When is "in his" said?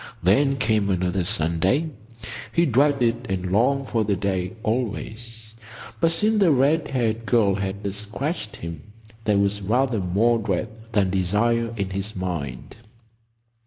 11.77-12.15